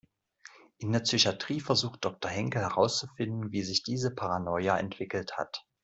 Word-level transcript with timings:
In 0.79 0.93
der 0.93 1.01
Psychatrie 1.01 1.59
versucht 1.59 2.05
Doktor 2.05 2.29
Henkel 2.29 2.63
herauszufinden, 2.63 3.51
wie 3.51 3.61
sich 3.61 3.83
diese 3.83 4.09
Paranoia 4.09 4.75
entwickelt 4.79 5.37
hat. 5.37 5.63